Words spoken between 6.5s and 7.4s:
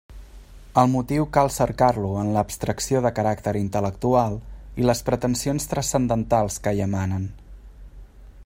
que hi emanen.